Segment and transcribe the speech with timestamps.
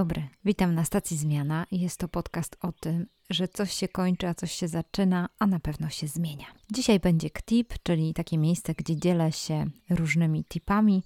[0.00, 4.34] Dobry, witam na stacji Zmiana jest to podcast o tym, że coś się kończy, a
[4.34, 6.46] coś się zaczyna, a na pewno się zmienia.
[6.72, 11.02] Dzisiaj będzie KTIP, czyli takie miejsce, gdzie dzielę się różnymi tipami,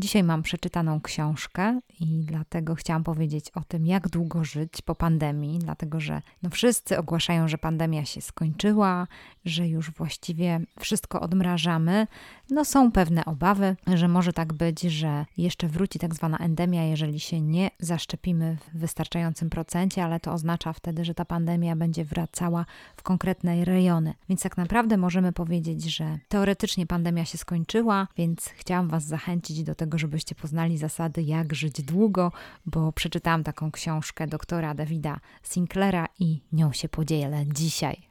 [0.00, 5.58] Dzisiaj mam przeczytaną książkę i dlatego chciałam powiedzieć o tym, jak długo żyć po pandemii,
[5.58, 9.06] dlatego że no wszyscy ogłaszają, że pandemia się skończyła,
[9.44, 12.06] że już właściwie wszystko odmrażamy.
[12.50, 17.20] No są pewne obawy, że może tak być, że jeszcze wróci tak zwana endemia, jeżeli
[17.20, 22.66] się nie zaszczepimy w wystarczającym procencie, ale to oznacza wtedy, że ta pandemia będzie wracała
[22.96, 24.14] w konkretne rejony.
[24.28, 29.74] Więc tak naprawdę możemy powiedzieć, że teoretycznie pandemia się skończyła, więc chciałam Was zachęcić do
[29.74, 32.32] tego, tego, żebyście poznali zasady, jak żyć długo,
[32.66, 38.08] bo przeczytałam taką książkę doktora Davida Sinclaira i nią się podzielę dzisiaj.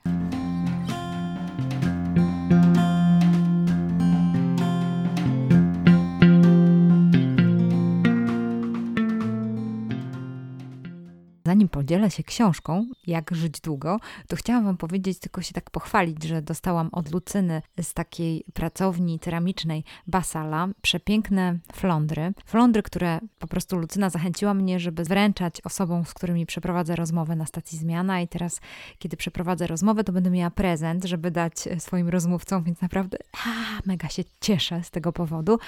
[11.77, 16.41] Podzielę się książką, jak żyć długo, to chciałam Wam powiedzieć, tylko się tak pochwalić, że
[16.41, 22.33] dostałam od Lucyny z takiej pracowni ceramicznej Basala przepiękne flądry.
[22.45, 27.45] Flądry, które po prostu Lucyna zachęciła mnie, żeby wręczać osobom, z którymi przeprowadzę rozmowę na
[27.45, 28.21] stacji Zmiana.
[28.21, 28.61] I teraz,
[28.99, 33.49] kiedy przeprowadzę rozmowę, to będę miała prezent, żeby dać swoim rozmówcom, więc naprawdę a,
[33.85, 35.59] mega się cieszę z tego powodu.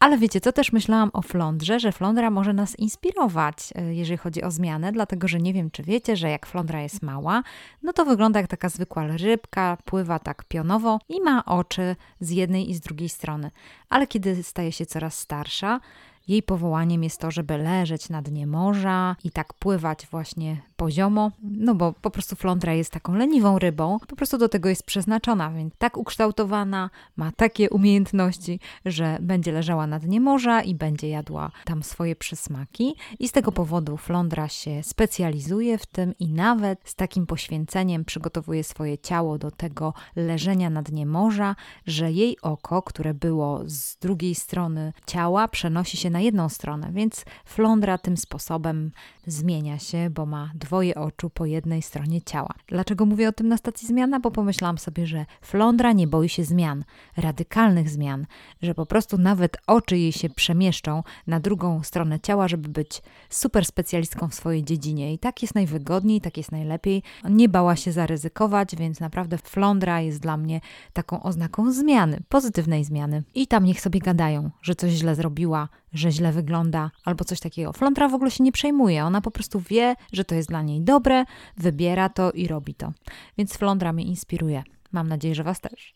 [0.00, 4.42] Ale wiecie, co też myślałam o flądrze, że flądra może nas inspirować, e, jeżeli chodzi
[4.42, 7.42] o zmianę, dlatego że nie wiem, czy wiecie, że jak flądra jest mała,
[7.82, 12.70] no to wygląda jak taka zwykła rybka, pływa tak pionowo i ma oczy z jednej
[12.70, 13.50] i z drugiej strony.
[13.88, 15.80] Ale kiedy staje się coraz starsza,
[16.28, 21.74] jej powołaniem jest to, żeby leżeć na dnie morza i tak pływać właśnie poziomo, no
[21.74, 25.74] bo po prostu flądra jest taką leniwą rybą, po prostu do tego jest przeznaczona, więc
[25.78, 31.82] tak ukształtowana, ma takie umiejętności, że będzie leżała na dnie morza i będzie jadła tam
[31.82, 32.96] swoje przysmaki.
[33.18, 38.64] I z tego powodu flądra się specjalizuje w tym i nawet z takim poświęceniem przygotowuje
[38.64, 44.34] swoje ciało do tego leżenia na dnie morza, że jej oko, które było z drugiej
[44.34, 48.90] strony ciała, przenosi się na jedną stronę, więc flądra tym sposobem
[49.26, 52.54] zmienia się, bo ma dwoje oczu po jednej stronie ciała.
[52.66, 54.20] Dlaczego mówię o tym na stacji zmiana?
[54.20, 56.84] Bo pomyślałam sobie, że flądra nie boi się zmian,
[57.16, 58.26] radykalnych zmian,
[58.62, 63.64] że po prostu nawet oczy jej się przemieszczą na drugą stronę ciała, żeby być super
[63.64, 65.14] specjalistką w swojej dziedzinie.
[65.14, 67.02] I tak jest najwygodniej, tak jest najlepiej.
[67.30, 70.60] Nie bała się zaryzykować, więc naprawdę flądra jest dla mnie
[70.92, 73.22] taką oznaką zmiany, pozytywnej zmiany.
[73.34, 77.72] I tam niech sobie gadają, że coś źle zrobiła, że źle wygląda albo coś takiego.
[77.72, 80.80] Flądra w ogóle się nie przejmuje, ona po prostu wie, że to jest dla niej
[80.80, 81.24] dobre,
[81.56, 82.92] wybiera to i robi to.
[83.38, 84.62] Więc flądra mnie inspiruje.
[84.92, 85.94] Mam nadzieję, że Was też.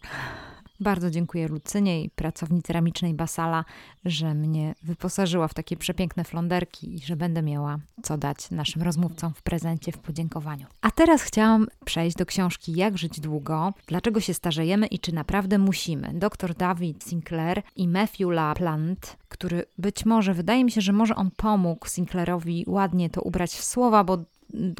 [0.81, 3.65] Bardzo dziękuję Lucynie i pracowni ceramicznej Basala,
[4.05, 9.35] że mnie wyposażyła w takie przepiękne flonderki i że będę miała co dać naszym rozmówcom
[9.35, 10.67] w prezencie, w podziękowaniu.
[10.81, 15.59] A teraz chciałam przejść do książki Jak żyć długo, dlaczego się starzejemy i czy naprawdę
[15.59, 16.11] musimy.
[16.15, 21.31] Dr David Sinclair i Matthew LaPlante, który być może, wydaje mi się, że może on
[21.31, 24.19] pomógł Sinclairowi ładnie to ubrać w słowa, bo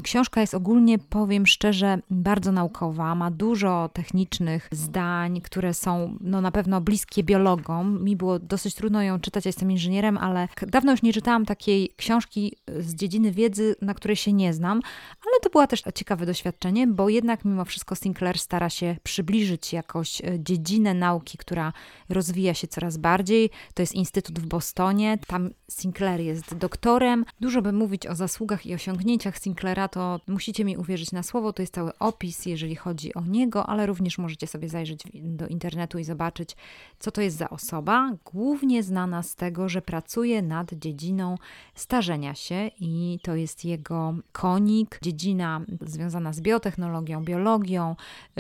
[0.03, 6.51] Książka jest ogólnie, powiem szczerze, bardzo naukowa, ma dużo technicznych zdań, które są no, na
[6.51, 8.05] pewno bliskie biologom.
[8.05, 11.91] Mi było dosyć trudno ją czytać, ja jestem inżynierem, ale dawno już nie czytałam takiej
[11.97, 14.81] książki z dziedziny wiedzy, na której się nie znam,
[15.27, 20.21] ale to było też ciekawe doświadczenie, bo jednak mimo wszystko Sinclair stara się przybliżyć jakoś
[20.21, 21.73] e, dziedzinę nauki, która
[22.09, 23.51] rozwija się coraz bardziej.
[23.75, 27.25] To jest Instytut w Bostonie, tam Sinclair jest doktorem.
[27.41, 31.53] Dużo by mówić o zasługach i osiągnięciach Sinclaira Winklera, to musicie mi uwierzyć na słowo.
[31.53, 35.99] To jest cały opis, jeżeli chodzi o niego, ale również możecie sobie zajrzeć do internetu
[35.99, 36.57] i zobaczyć,
[36.99, 38.13] co to jest za osoba.
[38.25, 41.39] Głównie znana z tego, że pracuje nad dziedziną
[41.75, 47.97] starzenia się i to jest jego konik, dziedzina związana z biotechnologią, biologią.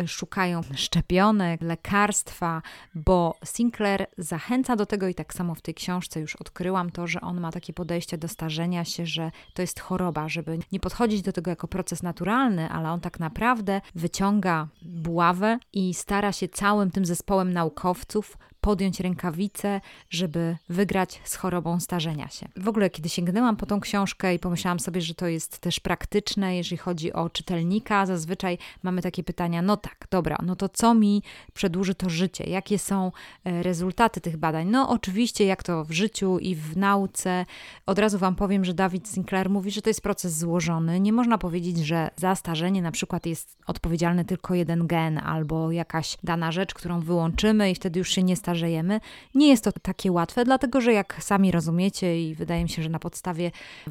[0.07, 2.63] Szukają szczepionek, lekarstwa,
[2.95, 7.21] bo Sinclair zachęca do tego i tak samo w tej książce już odkryłam to, że
[7.21, 11.23] on ma takie podejście do starzenia się, że to jest choroba, żeby nie podchodzić podchodzić
[11.23, 16.91] do tego jako proces naturalny, ale on tak naprawdę wyciąga buławę i stara się całym
[16.91, 18.39] tym zespołem naukowców
[18.69, 19.81] podjąć rękawice,
[20.11, 22.49] żeby wygrać z chorobą starzenia się.
[22.57, 26.57] W ogóle, kiedy sięgnęłam po tą książkę i pomyślałam sobie, że to jest też praktyczne,
[26.57, 31.23] jeżeli chodzi o czytelnika, zazwyczaj mamy takie pytania: no tak, dobra, no to co mi
[31.53, 32.45] przedłuży to życie?
[32.45, 33.13] Jakie są
[33.45, 34.69] e, rezultaty tych badań?
[34.69, 37.47] No, oczywiście, jak to w życiu i w nauce.
[37.87, 41.01] Od razu Wam powiem, że Dawid Sinclair mówi, że to jest proces złożony.
[41.01, 46.19] Nie można powiedzieć, że za starzenie na przykład jest odpowiedzialny tylko jeden gen albo jakaś
[46.25, 49.01] dana rzecz, którą wyłączymy i wtedy już się nie starzemy starzejemy.
[49.35, 52.89] Nie jest to takie łatwe, dlatego że jak sami rozumiecie i wydaje mi się, że
[52.89, 53.51] na podstawie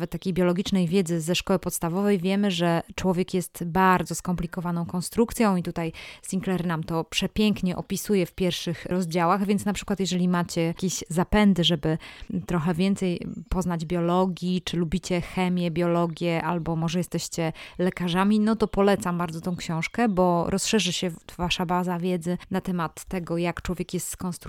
[0.10, 5.92] takiej biologicznej wiedzy ze szkoły podstawowej wiemy, że człowiek jest bardzo skomplikowaną konstrukcją i tutaj
[6.22, 11.64] Sinclair nam to przepięknie opisuje w pierwszych rozdziałach, więc na przykład jeżeli macie jakieś zapędy,
[11.64, 11.98] żeby
[12.46, 19.18] trochę więcej poznać biologii, czy lubicie chemię, biologię, albo może jesteście lekarzami, no to polecam
[19.18, 24.10] bardzo tą książkę, bo rozszerzy się wasza baza wiedzy na temat tego, jak człowiek jest
[24.10, 24.47] skonstruowany,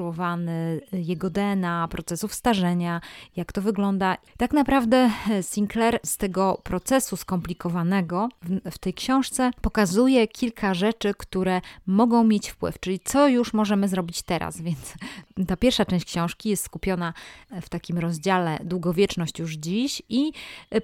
[0.93, 3.01] jego DNA, procesów starzenia,
[3.37, 4.17] jak to wygląda.
[4.37, 5.11] Tak naprawdę
[5.43, 12.51] Sinclair z tego procesu skomplikowanego w, w tej książce pokazuje kilka rzeczy, które mogą mieć
[12.51, 14.61] wpływ, czyli co już możemy zrobić teraz.
[14.69, 14.95] Więc
[15.47, 17.13] ta pierwsza część książki jest skupiona
[17.63, 20.33] w takim rozdziale Długowieczność już dziś i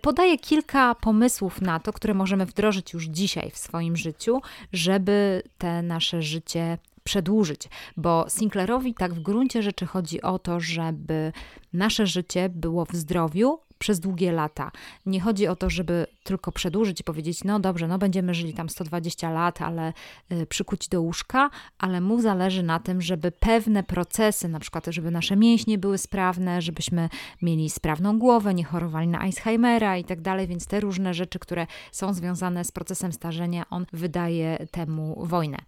[0.03, 5.83] podaje kilka pomysłów na to, które możemy wdrożyć już dzisiaj w swoim życiu, żeby te
[5.83, 11.33] nasze życie przedłużyć, bo Sinclairowi tak w gruncie rzeczy chodzi o to, żeby
[11.73, 14.71] nasze życie było w zdrowiu, przez długie lata.
[15.07, 18.69] Nie chodzi o to, żeby tylko przedłużyć i powiedzieć, no dobrze, no będziemy żyli tam
[18.69, 19.93] 120 lat, ale
[20.33, 25.11] y, przykuć do łóżka, ale mu zależy na tym, żeby pewne procesy, na przykład, żeby
[25.11, 27.09] nasze mięśnie były sprawne, żebyśmy
[27.43, 31.67] mieli sprawną głowę, nie chorowali na Alzheimera i tak dalej, więc te różne rzeczy, które
[31.93, 35.59] są związane z procesem starzenia, on wydaje temu wojnę.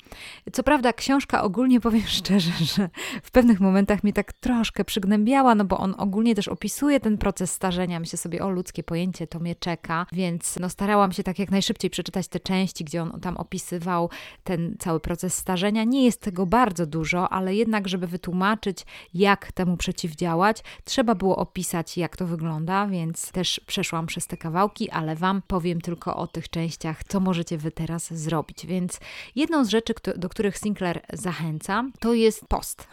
[0.52, 2.88] Co prawda, książka ogólnie powiem szczerze, że
[3.22, 7.52] w pewnych momentach mnie tak troszkę przygnębiała, no bo on ogólnie też opisuje ten proces
[7.52, 11.50] starzenia myślę sobie, o ludzkie pojęcie, to mnie czeka, więc no starałam się tak jak
[11.50, 14.10] najszybciej przeczytać te części, gdzie on tam opisywał
[14.44, 15.84] ten cały proces starzenia.
[15.84, 21.96] Nie jest tego bardzo dużo, ale jednak, żeby wytłumaczyć, jak temu przeciwdziałać, trzeba było opisać,
[21.98, 26.48] jak to wygląda, więc też przeszłam przez te kawałki, ale Wam powiem tylko o tych
[26.48, 28.66] częściach, co możecie Wy teraz zrobić.
[28.66, 29.00] Więc
[29.36, 32.88] jedną z rzeczy, do których Sinclair zachęca, to jest post.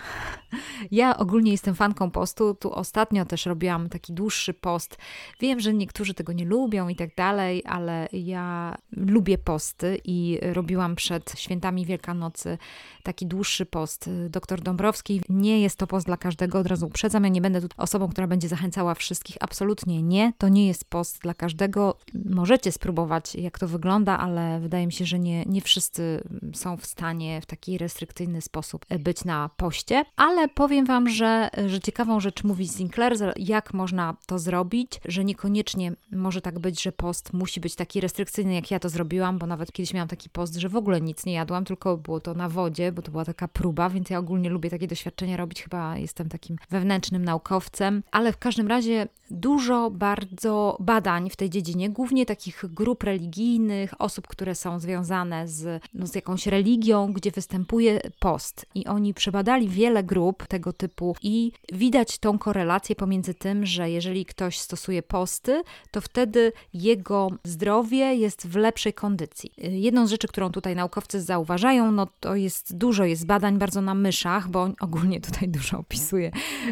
[0.92, 2.54] Ja ogólnie jestem fanką postu.
[2.54, 4.93] Tu ostatnio też robiłam taki dłuższy post
[5.40, 10.95] Wiem, że niektórzy tego nie lubią i tak dalej, ale ja lubię posty i robiłam
[10.95, 12.57] przed świętami Wielkanocy
[13.04, 14.10] taki dłuższy post.
[14.30, 17.68] Doktor Dąbrowski, nie jest to post dla każdego, od razu uprzedzam, ja nie będę tu
[17.78, 21.98] osobą, która będzie zachęcała wszystkich, absolutnie nie, to nie jest post dla każdego.
[22.25, 26.24] Możecie spróbować, jak to wygląda, ale wydaje mi się, że nie, nie wszyscy
[26.54, 31.80] są w stanie w taki restrykcyjny sposób być na poście, ale powiem Wam, że, że
[31.80, 37.33] ciekawą rzecz mówi Sinclair, jak można to zrobić, że niekoniecznie może tak być, że post
[37.33, 40.69] musi być taki restrykcyjny, jak ja to zrobiłam, bo nawet kiedyś miałam taki post, że
[40.69, 43.89] w ogóle nic nie jadłam, tylko było to na wodzie, bo to była taka próba,
[43.89, 48.68] więc ja ogólnie lubię takie doświadczenia robić, chyba jestem takim wewnętrznym naukowcem, ale w każdym
[48.68, 55.47] razie dużo bardzo badań w tej dziedzinie, głównie takich grup religijnych, osób, które są związane
[55.47, 58.65] z, no, z jakąś religią, gdzie występuje post.
[58.75, 64.25] I oni przebadali wiele grup tego typu i widać tą korelację pomiędzy tym, że jeżeli
[64.25, 69.51] ktoś stosuje posty, to wtedy jego zdrowie jest w lepszej kondycji.
[69.57, 73.94] Jedną z rzeczy, którą tutaj naukowcy zauważają, no to jest dużo, jest badań bardzo na
[73.94, 76.31] myszach, bo ogólnie tutaj dużo opisuje.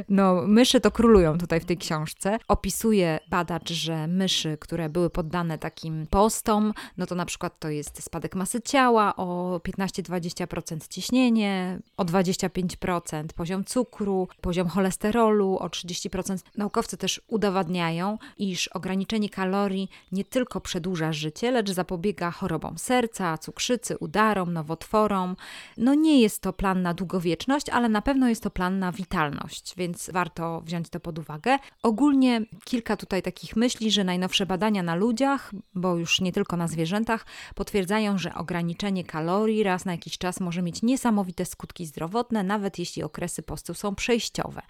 [0.09, 2.37] No, myszy to królują tutaj w tej książce.
[2.47, 8.03] Opisuje badacz, że myszy, które były poddane takim postom, no to na przykład to jest
[8.03, 16.37] spadek masy ciała o 15-20% ciśnienie, o 25% poziom cukru, poziom cholesterolu, o 30%.
[16.57, 17.90] Naukowcy też udowadniają,
[18.37, 25.35] iż ograniczenie kalorii nie tylko przedłuża życie, lecz zapobiega chorobom serca, cukrzycy, udarom, nowotworom.
[25.77, 29.73] No nie jest to plan na długowieczność, ale na pewno jest to plan na witalność,
[29.77, 31.57] więc warto wziąć to pod uwagę.
[31.83, 36.67] Ogólnie kilka tutaj takich myśli, że najnowsze badania na ludziach, bo już nie tylko na
[36.67, 42.79] zwierzętach, potwierdzają, że ograniczenie kalorii raz na jakiś czas może mieć niesamowite skutki zdrowotne, nawet
[42.79, 44.61] jeśli okresy postu są przejściowe.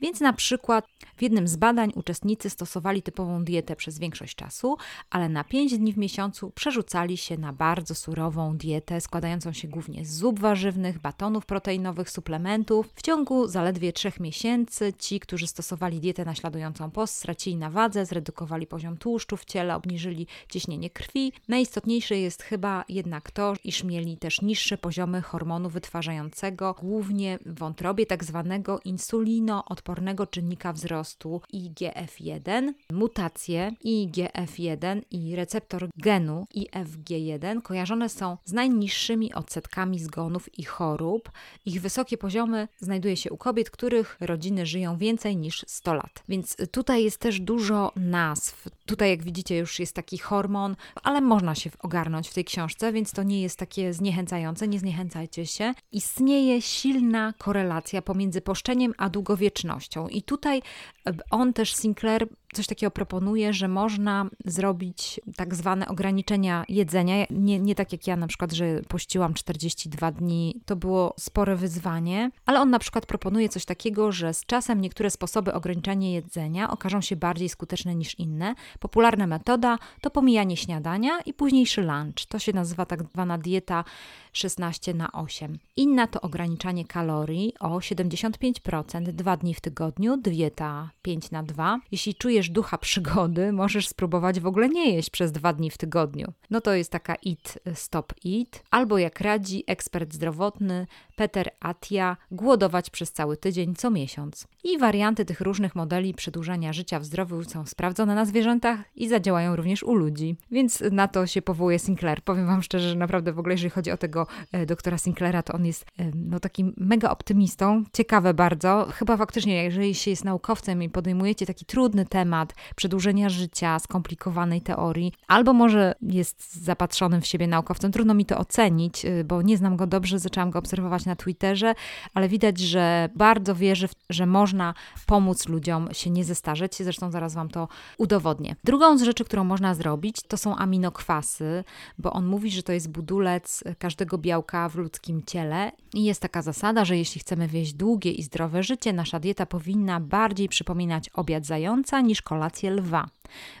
[0.00, 2.63] Więc na przykład w jednym z badań uczestnicy stosowali
[3.02, 4.76] typową dietę przez większość czasu,
[5.10, 10.04] ale na 5 dni w miesiącu przerzucali się na bardzo surową dietę składającą się głównie
[10.04, 12.92] z zup warzywnych, batonów proteinowych, suplementów.
[12.94, 18.66] W ciągu zaledwie 3 miesięcy ci, którzy stosowali dietę naśladującą post, stracili na wadze, zredukowali
[18.66, 21.32] poziom tłuszczu w ciele, obniżyli ciśnienie krwi.
[21.48, 28.06] Najistotniejsze jest chyba jednak to, iż mieli też niższe poziomy hormonu wytwarzającego, głównie w wątrobie
[28.06, 38.36] tak zwanego insulinoodpornego czynnika wzrostu IGF-1 IgG1, mutacje IGF1 i receptor genu IFG1 kojarzone są
[38.44, 41.30] z najniższymi odsetkami zgonów i chorób.
[41.66, 46.22] Ich wysokie poziomy znajduje się u kobiet, których rodziny żyją więcej niż 100 lat.
[46.28, 48.68] Więc tutaj jest też dużo nazw.
[48.86, 53.12] Tutaj, jak widzicie, już jest taki hormon, ale można się ogarnąć w tej książce, więc
[53.12, 54.68] to nie jest takie zniechęcające.
[54.68, 55.74] Nie zniechęcajcie się.
[55.92, 60.08] Istnieje silna korelacja pomiędzy poszczeniem a długowiecznością.
[60.08, 60.62] I tutaj
[61.06, 67.26] e, on też, Sinclair, coś takiego proponuje, że można zrobić tak zwane ograniczenia jedzenia.
[67.30, 72.30] Nie, nie tak jak ja na przykład, że pościłam 42 dni, to było spore wyzwanie,
[72.46, 77.00] ale on na przykład proponuje coś takiego, że z czasem niektóre sposoby ograniczania jedzenia okażą
[77.00, 78.54] się bardziej skuteczne niż inne.
[78.78, 82.26] Popularna metoda to pomijanie śniadania i późniejszy lunch.
[82.28, 83.84] To się nazywa tak zwana dieta
[84.32, 85.58] 16 na 8.
[85.76, 91.80] Inna to ograniczanie kalorii o 75% dwa dni w tygodniu, dieta 5 na 2.
[91.92, 96.32] Jeśli czujesz ducha przygody, możesz spróbować w ogóle nie jeść przez dwa dni w tygodniu.
[96.50, 98.62] No to jest taka eat, stop eat.
[98.70, 100.86] Albo jak radzi ekspert zdrowotny
[101.16, 104.46] Peter Atia, głodować przez cały tydzień co miesiąc.
[104.64, 109.56] I warianty tych różnych modeli przedłużania życia w zdrowiu są sprawdzone na zwierzętach i zadziałają
[109.56, 110.36] również u ludzi.
[110.50, 112.22] Więc na to się powołuje Sinclair.
[112.22, 115.52] Powiem Wam szczerze, że naprawdę w ogóle jeżeli chodzi o tego E, doktora Sinclaira, to
[115.52, 118.88] on jest e, no, takim mega optymistą, ciekawe bardzo.
[118.92, 122.33] Chyba faktycznie, jeżeli się jest naukowcem i podejmujecie taki trudny temat
[122.76, 129.04] przedłużenia życia, skomplikowanej teorii, albo może jest zapatrzonym w siebie naukowcem, trudno mi to ocenić,
[129.04, 131.74] e, bo nie znam go dobrze, zaczęłam go obserwować na Twitterze,
[132.14, 134.74] ale widać, że bardzo wierzy, że można
[135.06, 136.76] pomóc ludziom się nie zestarzeć.
[136.76, 138.56] Zresztą zaraz Wam to udowodnię.
[138.64, 141.64] Drugą z rzeczy, którą można zrobić, to są aminokwasy,
[141.98, 145.72] bo on mówi, że to jest budulec każdego białka w ludzkim ciele.
[145.94, 150.00] I jest taka zasada, że jeśli chcemy wieść długie i zdrowe życie, nasza dieta powinna
[150.00, 153.08] bardziej przypominać obiad zająca niż kolację lwa.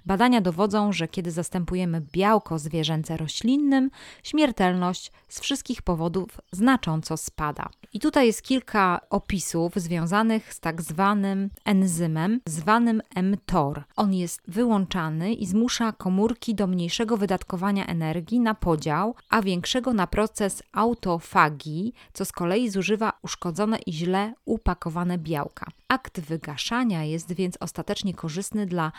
[0.06, 3.90] Badania dowodzą, że kiedy zastępujemy białko zwierzęce roślinnym,
[4.22, 7.68] śmiertelność z wszystkich powodów znacząco spada.
[7.92, 13.84] I tutaj jest kilka opisów związanych z tak zwanym enzymem, zwanym mTOR.
[13.96, 20.06] On jest wyłączany i zmusza komórki do mniejszego wydatkowania energii na podział, a większego na
[20.06, 25.66] proces autofagii, co z kolei zużywa uszkodzone i źle upakowane białka.
[25.88, 28.92] Akt wygaszania jest więc ostatecznie korzystny dla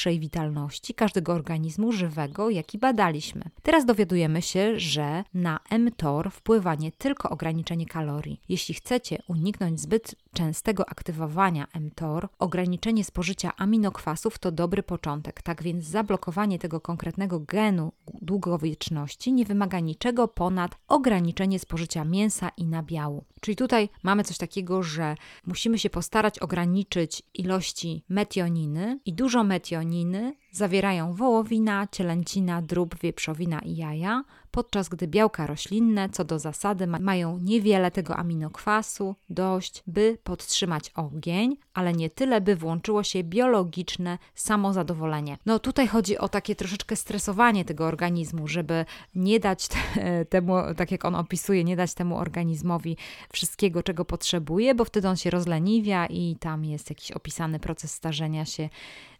[0.00, 3.42] dłuższej witalności każdego organizmu żywego, jaki badaliśmy.
[3.62, 8.40] Teraz dowiadujemy się, że na mTOR wpływa nie tylko ograniczenie kalorii.
[8.48, 15.42] Jeśli chcecie uniknąć zbyt częstego aktywowania mTOR, ograniczenie spożycia aminokwasów to dobry początek.
[15.42, 22.66] Tak więc zablokowanie tego konkretnego genu długowieczności nie wymaga niczego ponad ograniczenie spożycia mięsa i
[22.66, 23.24] nabiału.
[23.40, 25.14] Czyli tutaj mamy coś takiego, że
[25.46, 33.76] musimy się postarać ograniczyć ilości metioniny i dużo metioniny zawierają wołowina, cielęcina, drób, wieprzowina i
[33.76, 40.90] jaja, podczas gdy białka roślinne co do zasady mają niewiele tego aminokwasu, dość, by podtrzymać
[40.90, 45.38] ogień, ale nie tyle, by włączyło się biologiczne samozadowolenie.
[45.46, 49.68] No tutaj chodzi o takie troszeczkę stresowanie tego organizmu, żeby nie dać
[50.30, 52.96] temu, tak jak on opisuje, nie dać temu organizmowi
[53.32, 58.44] wszystkiego, czego potrzebuje, bo wtedy on się rozleniwia i tam jest jakiś opisany proces starzenia
[58.44, 58.68] się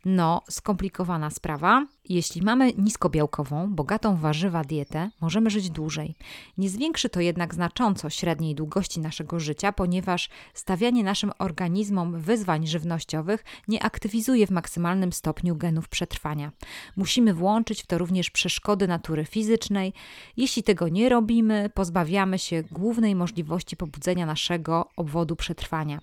[0.04, 1.87] no, skomplikowana sprawa.
[2.09, 6.14] Jeśli mamy niskobiałkową, bogatą w warzywa dietę, możemy żyć dłużej.
[6.59, 13.45] Nie zwiększy to jednak znacząco średniej długości naszego życia, ponieważ stawianie naszym organizmom wyzwań żywnościowych
[13.69, 16.52] nie aktywizuje w maksymalnym stopniu genów przetrwania.
[16.97, 19.92] Musimy włączyć w to również przeszkody natury fizycznej.
[20.37, 25.99] Jeśli tego nie robimy, pozbawiamy się głównej możliwości pobudzenia naszego obwodu przetrwania.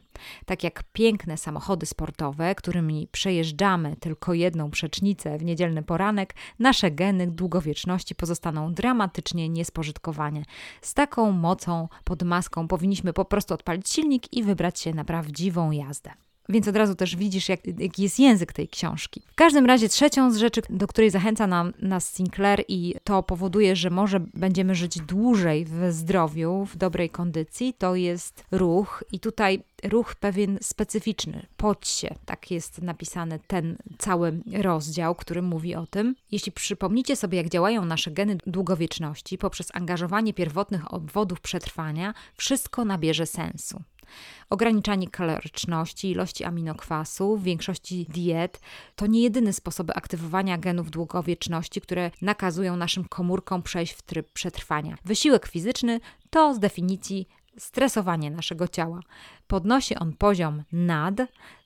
[0.46, 7.28] Tak jak piękne samochody sportowe, którymi przejeżdżamy tylko jedną przecznicę w niedzielny poranek, nasze geny
[7.28, 10.44] długowieczności pozostaną dramatycznie niespożytkowane.
[10.82, 15.72] Z taką mocą pod maską powinniśmy po prostu odpalić silnik i wybrać się na prawdziwą
[15.72, 16.27] jazdę.
[16.50, 19.22] Więc od razu też widzisz, jak, jaki jest język tej książki.
[19.28, 23.76] W każdym razie trzecią z rzeczy, do której zachęca nam, nas Sinclair i to powoduje,
[23.76, 29.04] że może będziemy żyć dłużej w zdrowiu, w dobrej kondycji, to jest ruch.
[29.12, 31.46] I tutaj ruch pewien specyficzny.
[31.58, 36.16] Podź się, tak jest napisany ten cały rozdział, który mówi o tym.
[36.32, 43.26] Jeśli przypomnicie sobie, jak działają nasze geny długowieczności poprzez angażowanie pierwotnych obwodów przetrwania, wszystko nabierze
[43.26, 43.84] sensu.
[44.50, 48.60] Ograniczanie kaloryczności, ilości aminokwasów większości diet
[48.96, 54.98] to nie jedyny sposoby aktywowania genów długowieczności, które nakazują naszym komórkom przejść w tryb przetrwania.
[55.06, 56.00] Wysiłek fizyczny
[56.30, 59.00] to z definicji stresowanie naszego ciała.
[59.48, 61.22] Podnosi on poziom NAD,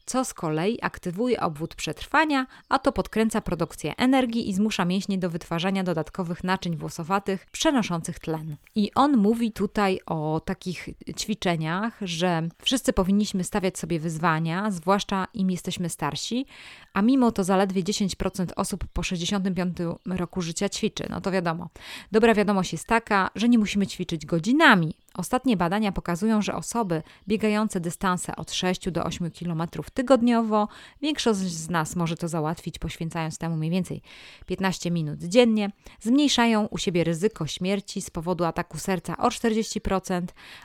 [0.06, 5.30] co z kolei aktywuje obwód przetrwania, a to podkręca produkcję energii i zmusza mięśnie do
[5.30, 8.56] wytwarzania dodatkowych naczyń włosowatych przenoszących tlen.
[8.76, 10.90] I on mówi tutaj o takich
[11.20, 16.46] ćwiczeniach, że wszyscy powinniśmy stawiać sobie wyzwania, zwłaszcza im jesteśmy starsi,
[16.94, 21.08] a mimo to zaledwie 10% osób po 65 roku życia ćwiczy.
[21.10, 21.70] No to wiadomo.
[22.12, 27.80] Dobra wiadomość jest taka, że nie musimy ćwiczyć godzinami, Ostatnie badania pokazują, że osoby biegające
[27.80, 29.64] dystanse od 6 do 8 km
[29.94, 30.68] tygodniowo,
[31.02, 34.02] większość z nas może to załatwić poświęcając temu mniej więcej
[34.46, 40.22] 15 minut dziennie, zmniejszają u siebie ryzyko śmierci z powodu ataku serca o 40%,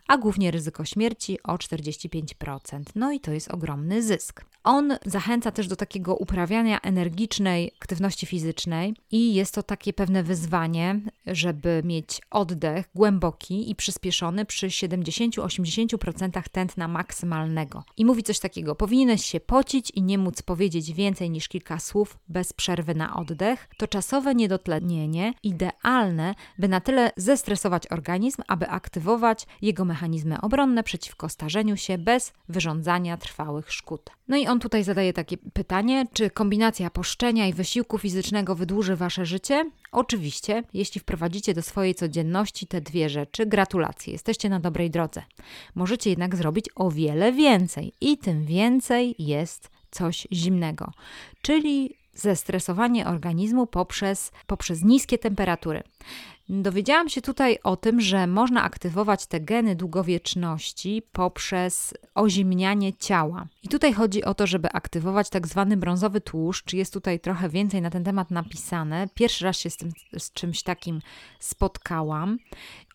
[0.08, 2.82] a głównie ryzyko śmierci o 45%.
[2.94, 4.44] No i to jest ogromny zysk.
[4.64, 11.00] On zachęca też do takiego uprawiania energicznej aktywności fizycznej i jest to takie pewne wyzwanie,
[11.26, 17.84] żeby mieć oddech głęboki i przyspieszony przy 70-80% tętna maksymalnego.
[17.96, 22.18] I mówi coś takiego: powinieneś się pocić i nie móc powiedzieć więcej niż kilka słów
[22.28, 23.68] bez przerwy na oddech.
[23.76, 31.28] To czasowe niedotlenienie idealne, by na tyle zestresować organizm, aby aktywować jego mechanizmy obronne przeciwko
[31.28, 34.10] starzeniu się bez wyrządzania trwałych szkód.
[34.28, 39.26] No i on tutaj zadaje takie pytanie: czy kombinacja poszczenia i wysiłku fizycznego wydłuży wasze
[39.26, 39.70] życie?
[39.92, 45.22] Oczywiście, jeśli wprowadzicie do swojej codzienności te dwie rzeczy, gratulacje, jesteście na dobrej drodze.
[45.74, 50.92] Możecie jednak zrobić o wiele więcej i tym więcej jest coś zimnego,
[51.42, 55.82] czyli zestresowanie organizmu poprzez, poprzez niskie temperatury.
[56.48, 63.46] Dowiedziałam się tutaj o tym, że można aktywować te geny długowieczności poprzez ozimnianie ciała.
[63.62, 66.72] I tutaj chodzi o to, żeby aktywować tak zwany brązowy tłuszcz.
[66.72, 69.08] Jest tutaj trochę więcej na ten temat napisane.
[69.14, 71.00] Pierwszy raz się z, tym, z czymś takim
[71.40, 72.38] spotkałam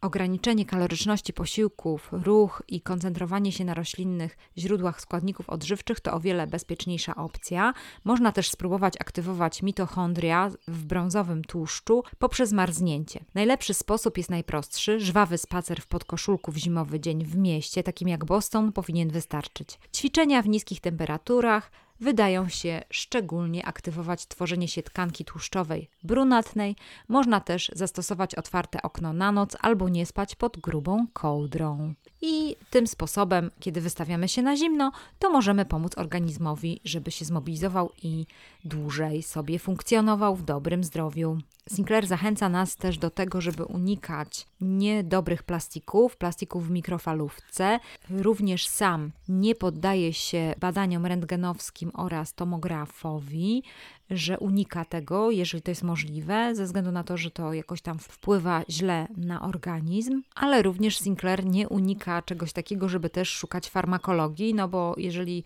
[0.01, 6.48] ograniczenie kaloryczności posiłków, ruch i koncentrowanie się na roślinnych źródłach składników odżywczych to o wiele
[6.48, 7.74] bezpieczniejsza opcja.
[8.03, 13.25] Można też spróbować aktywować mitochondria w brązowym tłuszczu poprzez marznięcie.
[13.34, 15.00] Najlepszy sposób jest najprostszy.
[15.00, 19.79] Żwawy spacer w podkoszulku w zimowy dzień w mieście, takim jak Boston, powinien wystarczyć.
[19.96, 26.75] Ćwiczenia w niskich temperaturach, wydają się szczególnie aktywować tworzenie się tkanki tłuszczowej brunatnej.
[27.07, 31.94] Można też zastosować otwarte okno na noc albo nie spać pod grubą kołdrą.
[32.22, 37.92] I tym sposobem, kiedy wystawiamy się na zimno, to możemy pomóc organizmowi, żeby się zmobilizował
[38.03, 38.25] i
[38.66, 41.38] dłużej sobie funkcjonował w dobrym zdrowiu.
[41.70, 47.79] Sinclair zachęca nas też do tego, żeby unikać niedobrych plastików, plastików w mikrofalówce.
[48.10, 53.64] Również sam nie poddaje się badaniom rentgenowskim oraz tomografowi,
[54.11, 58.00] że unika tego, jeżeli to jest możliwe, ze względu na to, że to jakoś tam
[58.00, 64.53] wpływa źle na organizm, ale również Sinclair nie unika czegoś takiego, żeby też szukać farmakologii,
[64.53, 65.43] no bo jeżeli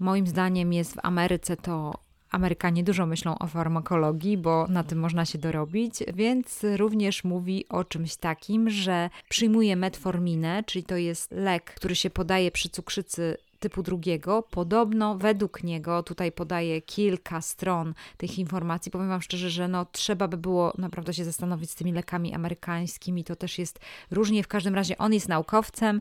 [0.00, 1.92] moim zdaniem jest w Ameryce to
[2.32, 7.84] Amerykanie dużo myślą o farmakologii, bo na tym można się dorobić, więc również mówi o
[7.84, 13.82] czymś takim, że przyjmuje metforminę, czyli to jest lek, który się podaje przy cukrzycy typu
[13.82, 14.42] drugiego.
[14.50, 20.28] Podobno według niego, tutaj podaje kilka stron tych informacji, powiem Wam szczerze, że no, trzeba
[20.28, 24.74] by było naprawdę się zastanowić z tymi lekami amerykańskimi, to też jest różnie, w każdym
[24.74, 26.00] razie on jest naukowcem,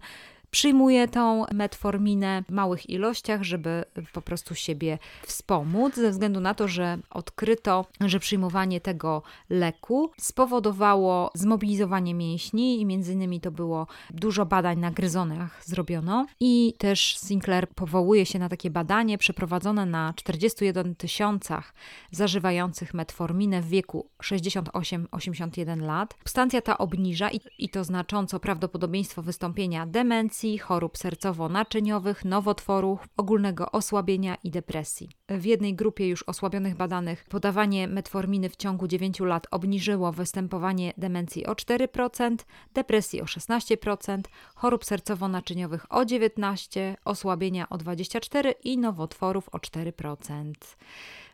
[0.51, 3.83] przyjmuje tą metforminę w małych ilościach, żeby
[4.13, 11.31] po prostu siebie wspomóc, ze względu na to, że odkryto, że przyjmowanie tego leku spowodowało
[11.33, 17.67] zmobilizowanie mięśni i między innymi to było dużo badań na gryzonach zrobiono i też Sinclair
[17.69, 21.73] powołuje się na takie badanie przeprowadzone na 41 tysiącach
[22.11, 26.15] zażywających metforminę w wieku 68-81 lat.
[26.19, 33.71] Substancja ta obniża i, i to znacząco prawdopodobieństwo wystąpienia demencji, depresji, chorób sercowo-naczyniowych, nowotworów, ogólnego
[33.71, 35.09] osłabienia i depresji.
[35.29, 41.45] W jednej grupie już osłabionych badanych podawanie metforminy w ciągu 9 lat obniżyło występowanie demencji
[41.45, 42.35] o 4%,
[42.73, 44.21] depresji o 16%,
[44.55, 50.53] chorób sercowo-naczyniowych o 19%, osłabienia o 24% i nowotworów o 4%.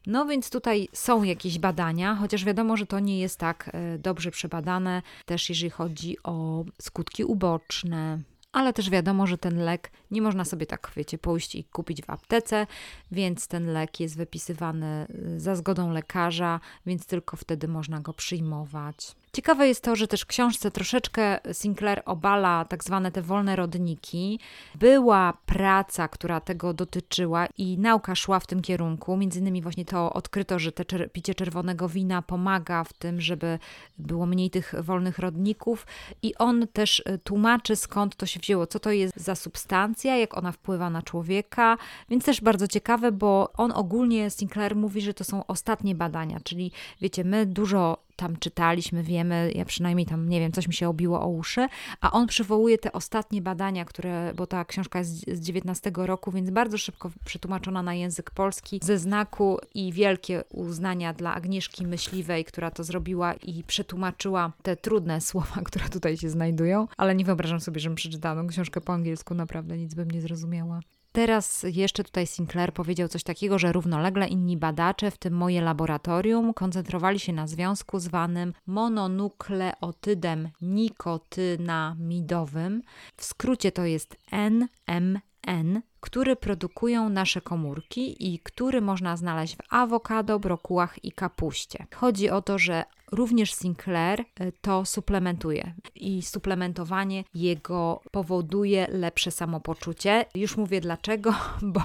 [0.07, 4.31] No więc tutaj są jakieś badania, chociaż wiadomo, że to nie jest tak e, dobrze
[4.31, 8.19] przebadane, też jeżeli chodzi o skutki uboczne,
[8.51, 12.09] ale też wiadomo, że ten lek nie można sobie tak, wiecie, pójść i kupić w
[12.09, 12.67] aptece,
[13.11, 19.15] więc ten lek jest wypisywany y, za zgodą lekarza, więc tylko wtedy można go przyjmować.
[19.37, 24.39] Ciekawe jest to, że też w książce troszeczkę Sinclair obala tak zwane te wolne rodniki.
[24.75, 29.17] Była praca, która tego dotyczyła i nauka szła w tym kierunku.
[29.17, 33.59] Między innymi właśnie to odkryto, że te czer picie czerwonego wina pomaga w tym, żeby
[33.97, 35.87] było mniej tych wolnych rodników
[36.21, 40.37] i on też y, tłumaczy skąd to się wzięło, co to jest za substancja, jak
[40.37, 41.77] ona wpływa na człowieka,
[42.09, 46.71] więc też bardzo ciekawe, bo on ogólnie, Sinclair mówi, że to są ostatnie badania, czyli
[47.01, 51.21] wiecie, my dużo tam czytaliśmy, wiemy, ja przynajmniej tam, nie wiem, coś mi się obiło
[51.21, 51.67] o uszy,
[52.01, 56.49] a on przywołuje te ostatnie badania, które, bo ta książka jest z 19 roku, więc
[56.49, 62.71] bardzo szybko przetłumaczona na język polski, ze znaku i wielkie uznania dla Agnieszki Myśliwej, która
[62.71, 67.79] to zrobiła i przetłumaczyła te trudne słowa, które tutaj się znajdują, ale nie wyobrażam sobie,
[67.79, 70.79] żebym przeczytała książkę po angielsku, naprawdę nic bym nie zrozumiała.
[71.17, 76.53] Teraz jeszcze tutaj Sinclair powiedział coś takiego, że równolegle inni badacze, w tym moje laboratorium,
[76.53, 82.81] koncentrowali się na związku zwanym mononukleotydem nikotynamidowym.
[83.17, 90.39] W skrócie to jest NMN, który produkują nasze komórki i który można znaleźć w awokado,
[90.39, 91.85] brokułach i kapuście.
[91.95, 100.25] Chodzi o to, że Również Sinclair e, to suplementuje i suplementowanie jego powoduje lepsze samopoczucie.
[100.35, 101.81] Już mówię dlaczego, bo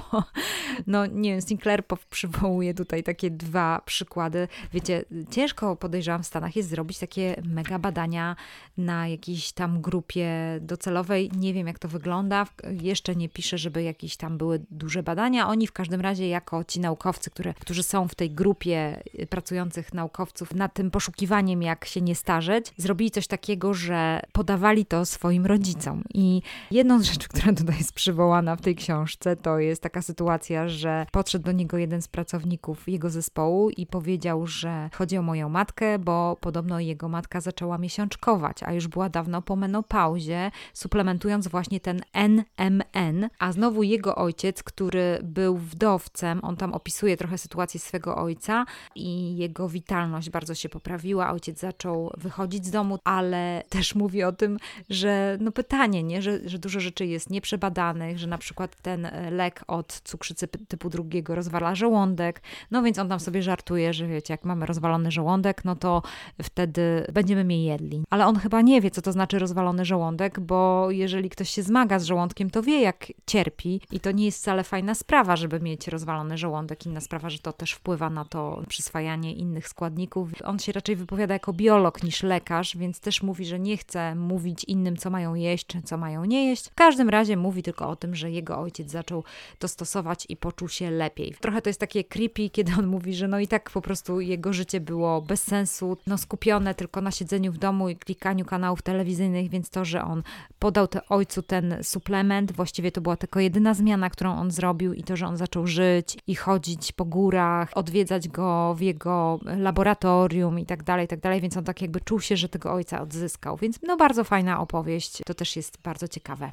[0.87, 4.49] no nie wiem, Sinclair przywołuje tutaj takie dwa przykłady.
[4.73, 8.37] Wiecie, ciężko podejrzewam w Stanach jest zrobić takie mega badania
[8.77, 11.31] na jakiejś tam grupie docelowej.
[11.37, 12.47] Nie wiem jak to wygląda.
[12.71, 15.49] Jeszcze nie piszę, żeby jakieś tam były duże badania.
[15.49, 20.55] Oni w każdym razie jako ci naukowcy, które, którzy są w tej grupie pracujących naukowców
[20.55, 26.05] na tym poszukiwaniem, jak się nie starzeć, zrobili coś takiego, że podawali to swoim rodzicom.
[26.15, 30.69] I jedną z rzeczy, która tutaj jest przywołana w tej książce, to jest taka sytuacja,
[30.69, 35.49] że podszedł do niego jeden z pracowników jego zespołu i powiedział, że chodzi o moją
[35.49, 41.81] matkę, bo podobno jego matka zaczęła miesiączkować, a już była dawno po menopauzie, suplementując właśnie
[41.81, 48.17] ten NMN, a znowu jego ojciec, który był wdowcem, on tam opisuje trochę sytuację swego
[48.17, 54.23] ojca i jego witalność bardzo się poprawiła ojciec zaczął wychodzić z domu, ale też mówi
[54.23, 54.59] o tym,
[54.91, 56.23] że no pytanie, nie?
[56.23, 60.91] Że, że dużo rzeczy jest nieprzebadanych, że na przykład ten e, lek od cukrzycy typu
[60.91, 65.65] drugiego rozwala żołądek, no więc on tam sobie żartuje, że wiecie, jak mamy rozwalony żołądek,
[65.65, 66.03] no to
[66.43, 68.05] wtedy będziemy mnie jedli.
[68.11, 71.99] Ale on chyba nie wie, co to znaczy rozwalony żołądek, bo jeżeli ktoś się zmaga
[71.99, 75.89] z żołądkiem, to wie, jak cierpi i to nie jest wcale fajna sprawa, żeby mieć
[75.89, 76.87] rozwalony żołądek.
[76.87, 80.29] Inna sprawa, że to też wpływa na to przyswajanie innych składników.
[80.45, 84.65] On się raczej wypowiada jako biolog niż lekarz, więc też mówi, że nie chce mówić
[84.65, 86.69] innym, co mają jeść, czy co mają nie jeść.
[86.69, 89.25] W każdym razie mówi tylko o tym, że jego ojciec zaczął
[89.59, 91.35] to stosować i poczuł się lepiej.
[91.41, 94.53] Trochę to jest takie creepy, kiedy on mówi, że no i tak po prostu jego
[94.53, 99.51] życie było bez sensu, no skupione tylko na siedzeniu w domu i klikaniu kanałów telewizyjnych,
[99.51, 100.23] więc to, że on
[100.59, 105.03] podał te ojcu ten suplement, właściwie to była tylko jedyna zmiana, którą on zrobił i
[105.03, 110.67] to, że on zaczął żyć i chodzić po górach, odwiedzać go w jego laboratorium i
[110.67, 113.57] tak dalej, tak dalej, więc on tak jakby czuł się, że tego ojca odzyskał.
[113.57, 116.51] Więc no bardzo fajna opowieść, to też jest bardzo ciekawe.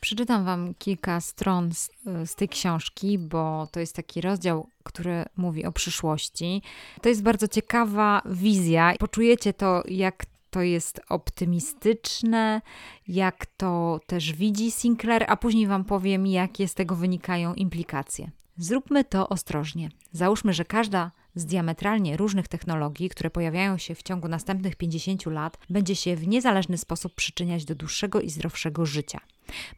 [0.00, 1.90] Przeczytam Wam kilka stron z,
[2.24, 6.62] z, tej książki, bo to jest taki rozdział, który mówi o przyszłości.
[7.02, 8.94] To jest bardzo ciekawa wizja.
[8.98, 12.62] Poczujecie to, jak to jest optymistyczne,
[13.08, 18.30] jak to też widzi Sinclair, a później Wam powiem, jakie z tego wynikają implikacje.
[18.56, 19.88] Zróbmy to ostrożnie.
[20.12, 25.58] Załóżmy, że każda z diametralnie różnych technologii, które pojawiają się w ciągu następnych 50 lat,
[25.70, 29.20] będzie się w niezależny sposób przyczyniać do dłuższego i zdrowszego życia.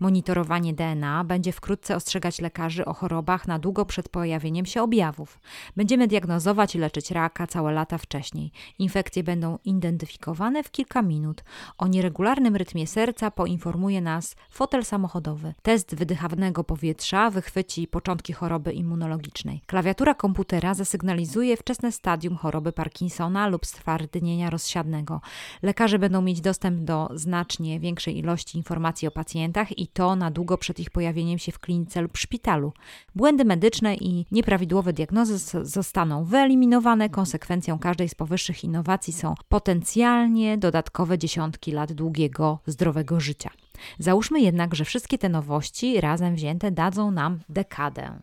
[0.01, 5.41] Monitorowanie DNA będzie wkrótce ostrzegać lekarzy o chorobach na długo przed pojawieniem się objawów.
[5.77, 8.53] Będziemy diagnozować i leczyć raka całe lata wcześniej.
[8.79, 11.45] Infekcje będą identyfikowane w kilka minut.
[11.79, 15.55] O nieregularnym rytmie serca poinformuje nas fotel samochodowy.
[15.63, 19.63] Test wydychanego powietrza wychwyci początki choroby immunologicznej.
[19.67, 25.21] Klawiatura komputera zasygnalizuje wczesne stadium choroby Parkinsona lub stwardnienia rozsiadnego.
[25.63, 30.59] Lekarze będą mieć dostęp do znacznie większej ilości informacji o pacjentach i to na długo
[30.59, 32.73] przed ich pojawieniem się w klinice lub szpitalu.
[33.15, 37.09] Błędy medyczne i nieprawidłowe diagnozy zostaną wyeliminowane.
[37.09, 43.51] Konsekwencją każdej z powyższych innowacji są potencjalnie dodatkowe dziesiątki lat długiego, zdrowego życia.
[43.99, 48.21] Załóżmy jednak, że wszystkie te nowości razem wzięte dadzą nam dekadę.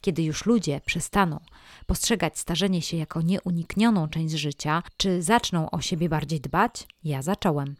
[0.00, 1.40] Kiedy już ludzie przestaną
[1.86, 6.86] postrzegać starzenie się jako nieuniknioną część życia, czy zaczną o siebie bardziej dbać?
[7.04, 7.74] Ja zacząłem.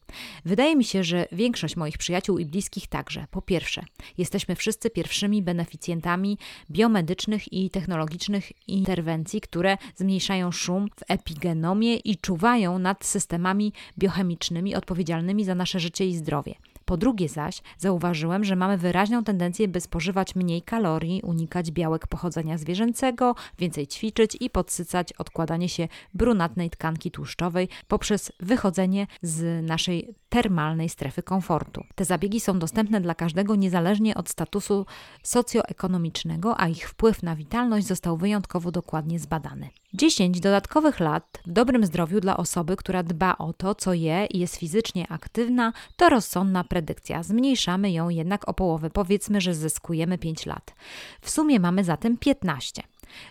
[0.45, 3.27] Wydaje mi się, że większość moich przyjaciół i bliskich także.
[3.31, 3.85] Po pierwsze,
[4.19, 6.39] jesteśmy wszyscy pierwszymi beneficjentami
[6.71, 15.45] biomedycznych i technologicznych interwencji, które zmniejszają szum w epigenomie i czuwają nad systemami biochemicznymi odpowiedzialnymi
[15.45, 16.55] za nasze życie i zdrowie.
[16.85, 22.59] Po drugie zaś zauważyłem, że mamy wyraźną tendencję, by spożywać mniej kalorii, unikać białek pochodzenia
[22.59, 30.89] zwierzęcego, więcej ćwiczyć i podsycać odkładanie się brunatnej tkanki tłuszczowej poprzez wychodzenie z naszej termalnej
[30.89, 31.85] strefy komfortu.
[31.95, 34.87] Te zabiegi są dostępne dla każdego niezależnie od statusu
[35.23, 39.71] socjoekonomicznego, a ich wpływ na witalność został wyjątkowo dokładnie zbadany.
[39.95, 44.39] 10 dodatkowych lat w dobrym zdrowiu dla osoby, która dba o to, co je i
[44.39, 47.23] jest fizycznie aktywna, to rozsądna predykcja.
[47.23, 48.91] Zmniejszamy ją jednak o połowę.
[48.91, 50.75] Powiedzmy, że zyskujemy 5 lat.
[51.21, 52.83] W sumie mamy zatem 15.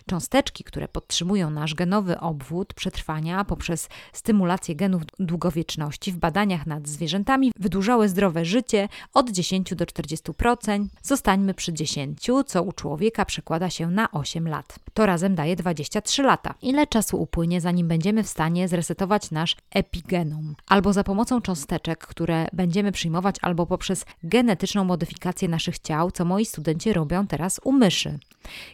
[0.06, 7.52] Cząsteczki, które podtrzymują nasz genowy obwód przetrwania poprzez stymulację genów długowieczności w badaniach nad zwierzętami
[7.58, 10.86] wydłużały zdrowe życie od 10 do 40%.
[11.02, 14.78] Zostańmy przy 10, co u człowieka przekłada się na 8 lat.
[14.94, 16.54] To razem daje 23 lata.
[16.62, 20.54] Ile czasu upłynie, zanim będziemy w stanie zresetować nasz epigenom?
[20.66, 26.44] Albo za pomocą cząsteczek, które będziemy przyjmować, albo poprzez genetyczną modyfikację naszych ciał, co moi
[26.44, 28.18] studenci robią teraz u myszy.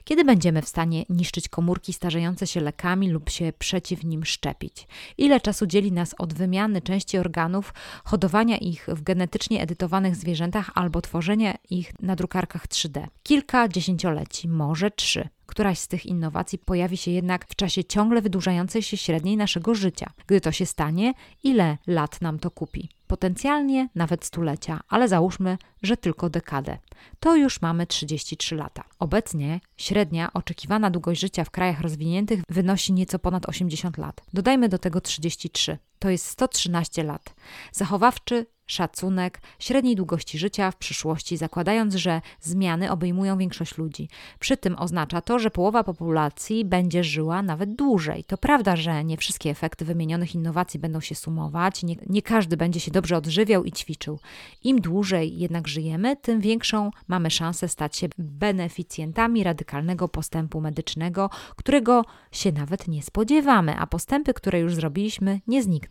[0.04, 4.86] Kiedy będziemy w stanie niszczyć komórki starzejące się lekami lub się przeciw nim szczepić?
[5.18, 11.00] Ile czasu dzieli nas od wymiany części organów, hodowania ich w genetycznie edytowanych zwierzętach albo
[11.00, 13.06] tworzenia ich na drukarkach 3D?
[13.22, 15.28] Kilka dziesięcioleci, może trzy.
[15.48, 20.10] Któraś z tych innowacji pojawi się jednak w czasie ciągle wydłużającej się średniej naszego życia.
[20.26, 22.88] Gdy to się stanie, ile lat nam to kupi?
[23.06, 26.78] Potencjalnie nawet stulecia, ale załóżmy, że tylko dekadę.
[27.20, 28.84] To już mamy 33 lata.
[28.98, 34.20] Obecnie średnia oczekiwana długość życia w krajach rozwiniętych wynosi nieco ponad 80 lat.
[34.32, 35.78] Dodajmy do tego 33.
[35.98, 37.34] To jest 113 lat.
[37.72, 44.08] Zachowawczy szacunek średniej długości życia w przyszłości, zakładając, że zmiany obejmują większość ludzi.
[44.38, 48.24] Przy tym oznacza to, że połowa populacji będzie żyła nawet dłużej.
[48.24, 52.80] To prawda, że nie wszystkie efekty wymienionych innowacji będą się sumować, nie, nie każdy będzie
[52.80, 54.18] się dobrze odżywiał i ćwiczył.
[54.64, 62.04] Im dłużej jednak żyjemy, tym większą mamy szansę stać się beneficjentami radykalnego postępu medycznego, którego
[62.32, 65.87] się nawet nie spodziewamy, a postępy, które już zrobiliśmy, nie znikną.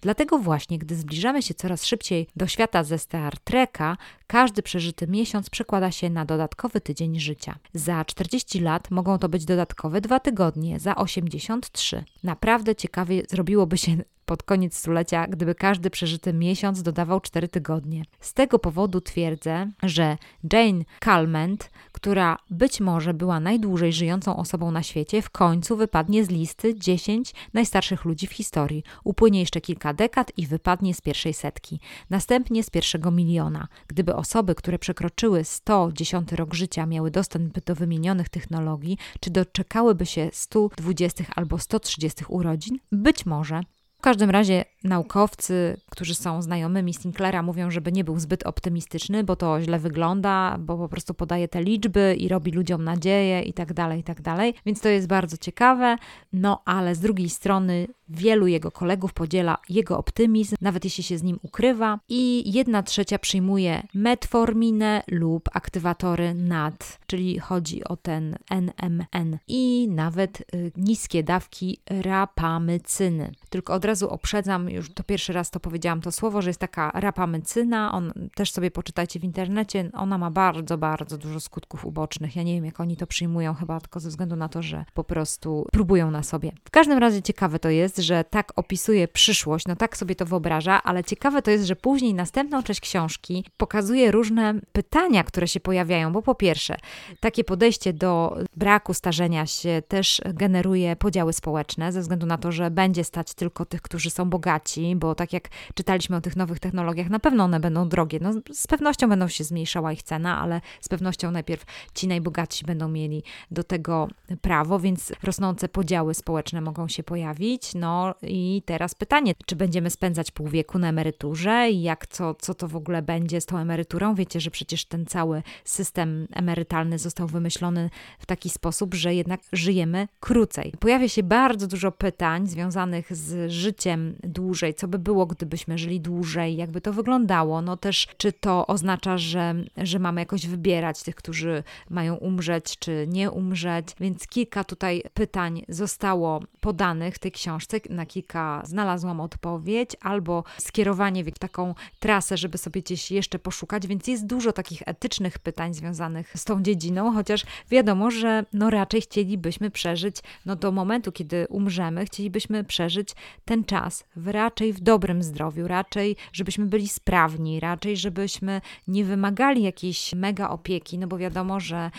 [0.00, 5.50] Dlatego właśnie, gdy zbliżamy się coraz szybciej do świata ze Star Treka, każdy przeżyty miesiąc
[5.50, 7.58] przekłada się na dodatkowy tydzień życia.
[7.74, 12.04] Za 40 lat mogą to być dodatkowe dwa tygodnie, za 83.
[12.22, 18.02] Naprawdę ciekawie zrobiłoby się pod koniec stulecia, gdyby każdy przeżyty miesiąc dodawał 4 tygodnie.
[18.20, 20.16] Z tego powodu twierdzę, że
[20.52, 26.28] Jane Calment, która być może była najdłużej żyjącą osobą na świecie, w końcu wypadnie z
[26.28, 28.84] listy 10 najstarszych ludzi w historii.
[29.04, 31.80] Upłynie jeszcze kilka dekad i wypadnie z pierwszej setki,
[32.10, 33.68] następnie z pierwszego miliona.
[33.86, 40.30] Gdyby osoby, które przekroczyły 110 rok życia, miały dostęp do wymienionych technologii, czy doczekałyby się
[40.32, 42.78] 120 albo 130 urodzin?
[42.92, 43.60] Być może
[43.98, 49.36] w każdym razie naukowcy, którzy są znajomymi Sinclaira, mówią, żeby nie był zbyt optymistyczny, bo
[49.36, 53.72] to źle wygląda, bo po prostu podaje te liczby i robi ludziom nadzieję i tak
[53.72, 54.54] dalej, i tak dalej.
[54.66, 55.96] Więc to jest bardzo ciekawe.
[56.32, 61.22] No ale z drugiej strony wielu jego kolegów podziela jego optymizm, nawet jeśli się z
[61.22, 69.38] nim ukrywa, i jedna trzecia przyjmuje metforminę lub aktywatory NAD, czyli chodzi o ten NMN
[69.48, 73.32] i nawet y, niskie dawki rapamycyny.
[73.50, 76.90] Tylko od razu uprzedzam, już to pierwszy raz to powiedziałam to słowo, że jest taka
[76.94, 82.36] rapamycyna, on też sobie poczytajcie w internecie, ona ma bardzo, bardzo dużo skutków ubocznych.
[82.36, 85.04] Ja nie wiem, jak oni to przyjmują, chyba tylko ze względu na to, że po
[85.04, 86.52] prostu próbują na sobie.
[86.64, 90.82] W każdym razie ciekawe to jest, że tak opisuje przyszłość, no tak sobie to wyobraża,
[90.82, 96.12] ale ciekawe to jest, że później następną część książki pokazuje różne pytania, które się pojawiają,
[96.12, 96.76] bo po pierwsze,
[97.20, 102.70] takie podejście do braku starzenia się też generuje podziały społeczne, ze względu na to, że
[102.70, 107.10] będzie stać tylko tych, którzy są bogaci, bo tak jak czytaliśmy o tych nowych technologiach,
[107.10, 108.18] na pewno one będą drogie.
[108.22, 112.88] No, z pewnością będą się zmniejszała ich cena, ale z pewnością najpierw ci najbogatsi będą
[112.88, 114.08] mieli do tego
[114.40, 117.74] prawo, więc rosnące podziały społeczne mogą się pojawić.
[117.74, 122.34] No No i teraz pytanie, czy będziemy spędzać pół wieku na emeryturze i jak co,
[122.34, 124.14] co to w ogóle będzie z tą emeryturą?
[124.14, 130.08] Wiecie, że przecież ten cały system emerytalny został wymyślony w taki sposób, że jednak żyjemy
[130.20, 130.72] krócej.
[130.80, 134.74] Pojawia się bardzo dużo pytań związanych z życiem dłużej.
[134.74, 136.56] Co by było, gdybyśmy żyli dłużej?
[136.56, 137.62] Jakby to wyglądało?
[137.62, 143.06] No też, czy to oznacza, że, że mamy jakoś wybierać tych, którzy mają umrzeć, czy
[143.08, 143.86] nie umrzeć?
[144.00, 147.75] Więc kilka tutaj pytań zostało podanych w tej książce.
[147.90, 154.06] Na kilka znalazłam odpowiedź, albo skierowanie w taką trasę, żeby sobie gdzieś jeszcze poszukać, więc
[154.06, 159.70] jest dużo takich etycznych pytań związanych z tą dziedziną, chociaż wiadomo, że no raczej chcielibyśmy
[159.70, 163.08] przeżyć, no do momentu, kiedy umrzemy, chcielibyśmy przeżyć
[163.44, 169.62] ten czas w, raczej w dobrym zdrowiu, raczej żebyśmy byli sprawni, raczej żebyśmy nie wymagali
[169.62, 171.90] jakiejś mega opieki, no bo wiadomo, że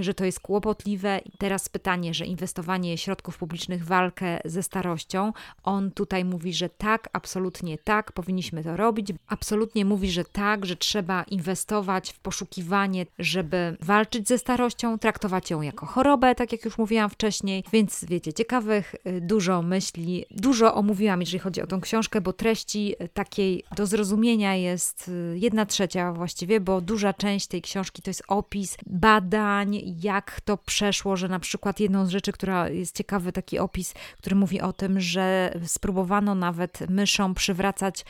[0.00, 1.20] że to jest kłopotliwe.
[1.38, 7.08] Teraz pytanie, że inwestowanie środków publicznych w walkę ze starością, on tutaj mówi, że tak,
[7.12, 9.12] absolutnie tak, powinniśmy to robić.
[9.26, 15.62] Absolutnie mówi, że tak, że trzeba inwestować w poszukiwanie, żeby walczyć ze starością, traktować ją
[15.62, 17.64] jako chorobę, tak jak już mówiłam wcześniej.
[17.72, 22.94] Więc wiecie, ciekawych y, dużo myśli, dużo omówiłam, jeżeli chodzi o tą książkę, bo treści
[23.02, 28.10] y, takiej do zrozumienia jest y, jedna trzecia właściwie, bo duża część tej książki to
[28.10, 33.32] jest opis badań, jak to przeszło, że na przykład jedną z rzeczy, która jest ciekawy
[33.32, 38.04] taki opis, który mówi o tym, że spróbowano nawet myszom przywracać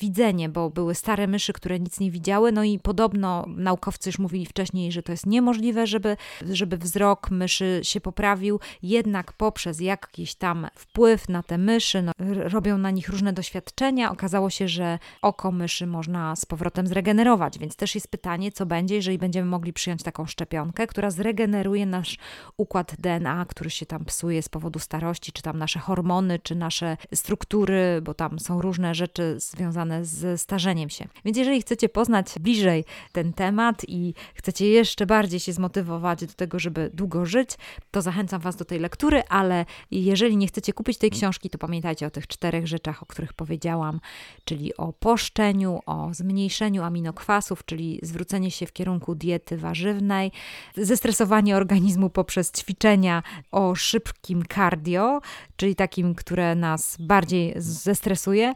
[0.00, 4.46] widzenie, bo były stare myszy, które nic nie widziały, no i podobno naukowcy już mówili
[4.46, 6.16] wcześniej, że to jest niemożliwe, żeby,
[6.50, 12.12] żeby wzrok myszy się poprawił, jednak poprzez jakiś tam wpływ na te myszy, no,
[12.44, 17.76] robią na nich różne doświadczenia, okazało się, że oko myszy można z powrotem zregenerować, więc
[17.76, 22.18] też jest pytanie, co będzie, jeżeli będziemy mogli przyjąć taką szczepionkę, która zregeneruje nasz
[22.56, 26.96] układ DNA, który się tam psuje z powodu starości, czy tam nasze hormony, czy nasze
[27.14, 31.08] struktury, bo tam są różne rzeczy związane z starzeniem się.
[31.24, 36.58] Więc jeżeli chcecie poznać bliżej ten temat i chcecie jeszcze bardziej się zmotywować do tego,
[36.58, 37.50] żeby długo żyć,
[37.90, 42.06] to zachęcam Was do tej lektury, ale jeżeli nie chcecie kupić tej książki, to pamiętajcie
[42.06, 44.00] o tych czterech rzeczach, o których powiedziałam,
[44.44, 50.32] czyli o poszczeniu, o zmniejszeniu aminokwasów, czyli zwrócenie się w kierunku diety warzywnej,
[50.76, 55.20] ze stresowanie organizmu poprzez ćwiczenia o szybkim cardio,
[55.56, 58.52] czyli takim, które nas bardziej zestresuje,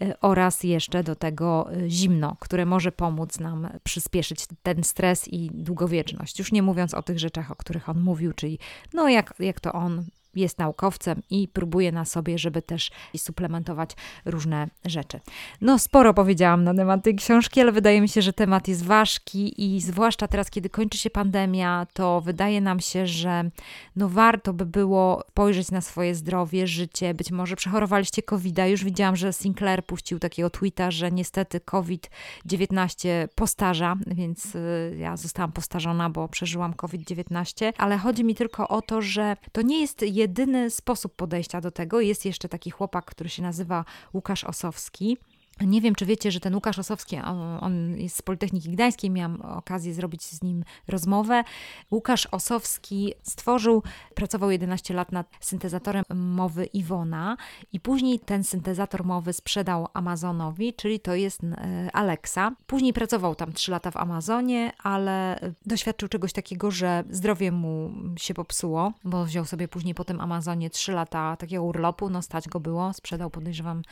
[0.00, 5.50] e, oraz jeszcze do tego e, zimno, które może pomóc nam przyspieszyć ten stres i
[5.54, 6.38] długowieczność.
[6.38, 8.58] Już nie mówiąc o tych rzeczach, o których on mówił, czyli
[8.94, 10.04] no jak, jak to on
[10.38, 13.90] jest naukowcem i próbuje na sobie, żeby też suplementować
[14.24, 15.20] różne rzeczy.
[15.60, 19.74] No, sporo powiedziałam na temat tej książki, ale wydaje mi się, że temat jest ważki
[19.76, 23.50] i zwłaszcza teraz, kiedy kończy się pandemia, to wydaje nam się, że
[23.96, 27.14] no warto by było spojrzeć na swoje zdrowie, życie.
[27.14, 28.66] Być może przechorowaliście covid -a.
[28.66, 35.52] Już widziałam, że Sinclair puścił takiego tweeta, że niestety COVID-19 postarza, więc y, ja zostałam
[35.52, 40.70] postarzona, bo przeżyłam COVID-19, ale chodzi mi tylko o to, że to nie jest jedyny
[40.70, 42.00] sposób podejścia do tego.
[42.00, 45.18] Jest jeszcze taki chłopak, który się nazywa Łukasz Osowski.
[45.66, 47.16] Nie wiem, czy wiecie, że ten Łukasz Osowski,
[47.60, 51.44] on jest z Politechniki Gdańskiej, miałam okazję zrobić z nim rozmowę.
[51.90, 53.82] Łukasz Osowski stworzył,
[54.14, 57.36] pracował 11 lat nad syntezatorem mowy Iwona
[57.72, 62.52] i później ten syntezator mowy sprzedał Amazonowi, czyli to jest e, Alexa.
[62.66, 68.34] Później pracował tam 3 lata w Amazonie, ale doświadczył czegoś takiego, że zdrowie mu się
[68.34, 72.60] popsuło, bo wziął sobie później po tym Amazonie 3 lata takiego urlopu, no stać go
[72.60, 73.82] było, sprzedał podejrzewam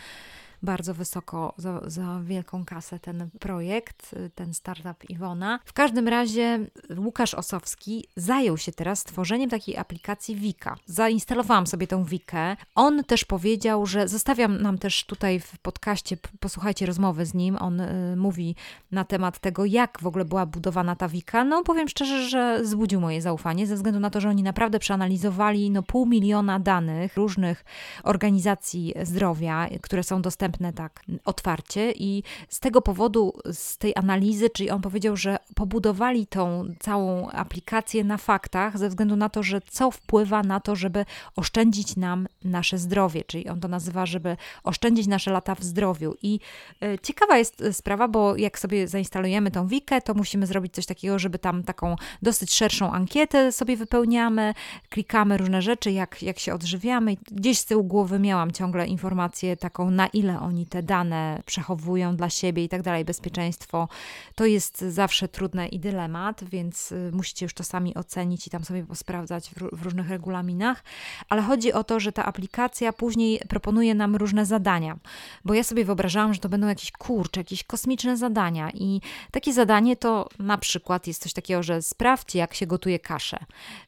[0.67, 5.59] bardzo wysoko za, za wielką kasę ten projekt, ten startup Iwona.
[5.65, 6.59] W każdym razie
[6.99, 10.77] Łukasz Osowski zajął się teraz tworzeniem takiej aplikacji Wika.
[10.87, 12.57] Zainstalowałam sobie tą Wikę.
[12.75, 17.57] On też powiedział, że zostawiam nam też tutaj w podcaście, posłuchajcie rozmowy z nim.
[17.61, 18.55] On y, mówi
[18.91, 21.45] na temat tego, jak w ogóle była budowana ta Wika.
[21.45, 25.71] No powiem szczerze, że zbudził moje zaufanie, ze względu na to, że oni naprawdę przeanalizowali
[25.71, 27.65] no, pół miliona danych różnych
[28.05, 34.51] organizacji zdrowia, które są dostępne dostępne tak otwarcie i z tego powodu, z tej analizy,
[34.51, 39.61] czyli on powiedział, że pobudowali tą całą aplikację na faktach, ze względu na to, że
[39.71, 41.05] co wpływa na to, żeby
[41.37, 46.15] oszczędzić nam nasze zdrowie, czyli on to nazywa, żeby oszczędzić nasze lata w zdrowiu.
[46.23, 46.41] I
[46.83, 50.87] y, ciekawa jest e, sprawa, bo jak sobie zainstalujemy tą Wikę, to musimy zrobić coś
[50.87, 54.55] takiego, żeby tam taką dosyć szerszą ankietę sobie wypełniamy,
[54.91, 57.17] klikamy różne rzeczy, jak, jak się odżywiamy.
[57.31, 62.31] Gdzieś z tyłu głowy miałam ciągle informację taką, na ile oni te dane przechowują dla
[62.31, 63.89] siebie i tak dalej, bezpieczeństwo,
[64.35, 68.65] to jest zawsze trudne i dylemat, więc y, musicie już to sami ocenić i tam
[68.65, 70.85] sobie posprawdzać w, w różnych regulaminach,
[71.29, 74.97] ale chodzi o to, że ta aplikacja później proponuje nam różne zadania,
[75.45, 78.71] bo ja sobie wyobrażałam, że to będą jakieś kurcze, jakieś kosmiczne zadania.
[78.71, 83.39] I takie zadanie to na przykład jest coś takiego, że sprawdźcie, jak się gotuje kaszę,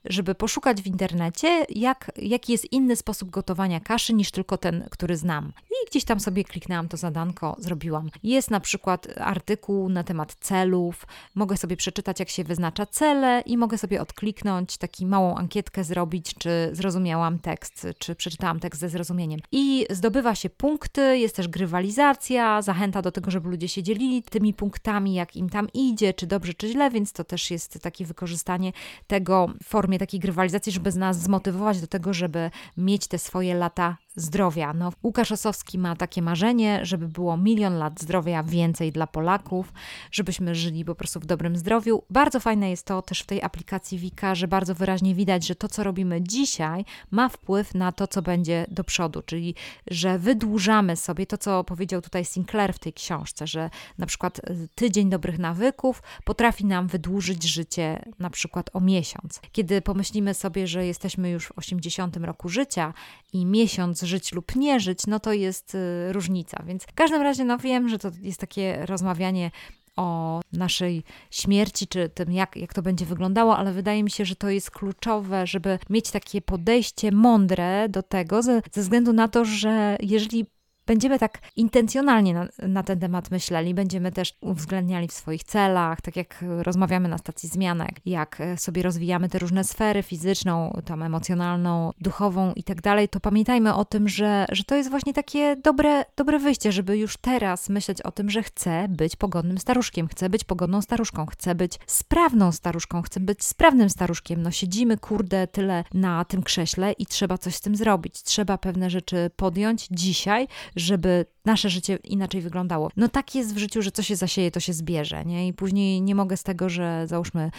[0.05, 5.17] żeby poszukać w internecie, jak, jaki jest inny sposób gotowania kaszy niż tylko ten, który
[5.17, 5.53] znam.
[5.71, 8.11] I gdzieś tam sobie kliknęłam to zadanko, zrobiłam.
[8.23, 13.57] Jest na przykład artykuł na temat celów, mogę sobie przeczytać, jak się wyznacza cele i
[13.57, 19.41] mogę sobie odkliknąć, taki małą ankietkę zrobić, czy zrozumiałam tekst, czy przeczytałam tekst ze zrozumieniem.
[19.53, 24.55] I zdobywa się punkty, jest też grywalizacja, zachęta do tego, żeby ludzie się dzielili tymi
[24.55, 28.73] punktami, jak im tam idzie, czy dobrze, czy źle, więc to też jest takie wykorzystanie
[29.07, 33.97] tego w formie takiej grywalizacji, żeby nas zmotywować do tego, żeby mieć te swoje lata
[34.19, 34.73] zdrowia.
[34.73, 39.73] No, Łukasz Osowski ma takie marzenie, żeby było milion lat zdrowia więcej dla Polaków,
[40.11, 42.03] żebyśmy żyli po prostu w dobrym zdrowiu.
[42.11, 45.69] Bardzo fajne jest to też w tej aplikacji Wika, że bardzo wyraźnie widać, że to,
[45.69, 49.55] co robimy dzisiaj, ma wpływ na to, co będzie do przodu, czyli
[49.87, 54.69] że wydłużamy sobie to, co powiedział tutaj Sinclair w tej książce, że na przykład y,
[54.75, 59.41] tydzień dobrych nawyków potrafi nam wydłużyć życie na przykład o miesiąc.
[59.53, 62.95] Kiedy pomyślimy sobie, że jesteśmy już w 80 roku życia
[63.33, 66.63] i miesiąc żyć lub nie żyć, no to jest y, różnica.
[66.67, 69.51] Więc w każdym razie, no wiem, że to jest takie rozmawianie
[69.97, 74.37] o naszej śmierci, czy tym, jak, jak to będzie wyglądało, ale wydaje mi się, że
[74.37, 79.45] to jest kluczowe, żeby mieć takie podejście mądre do tego, ze, ze względu na to,
[79.45, 80.47] że jeżeli
[80.89, 86.17] będziemy tak intencjonalnie na, na, ten temat myśleli, będziemy też uwzględniali w swoich celach, tak
[86.17, 92.53] jak rozmawiamy na stacji zmianek, jak sobie rozwijamy te różne sfery fizyczną, tam emocjonalną, duchową
[92.53, 96.39] i tak dalej, to pamiętajmy o tym, że, że to jest właśnie takie dobre, dobre
[96.39, 100.83] wyjście, żeby już teraz myśleć o tym, że chcę być pogodnym staruszkiem, chcę być pogodną
[100.83, 104.43] staruszką, chcę być sprawną staruszką, chcę być sprawnym staruszkiem.
[104.43, 108.23] No siedzimy, kurde, tyle na tym krześle i trzeba coś z tym zrobić.
[108.23, 110.49] Trzeba pewne rzeczy podjąć dzisiaj,
[110.79, 112.91] żeby nasze życie inaczej wyglądało.
[112.97, 115.49] No tak jest w życiu, że co się zasieje, to się zbierze, nie?
[115.49, 117.51] I później nie mogę z tego, że załóżmy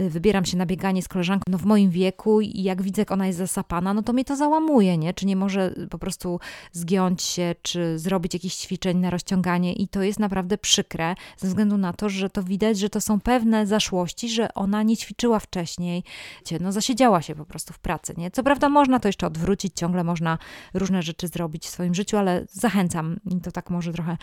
[0.00, 3.10] y, wybieram się na bieganie z koleżanką no w moim wieku i jak widzę, jak
[3.10, 5.14] ona jest zasapana, no to mnie to załamuje, nie?
[5.14, 6.40] Czy nie może po prostu
[6.72, 11.78] zgiąć się, czy zrobić jakieś ćwiczeń na rozciąganie i to jest naprawdę przykre, ze względu
[11.78, 16.04] na to, że to widać, że to są pewne zaszłości, że ona nie ćwiczyła wcześniej,
[16.60, 18.30] no zasiedziała się po prostu w pracy, nie?
[18.30, 20.38] Co prawda można to jeszcze odwrócić, ciągle można
[20.74, 24.16] różne rzeczy zrobić w swoim życiu, ale zachęcam to tak może trochę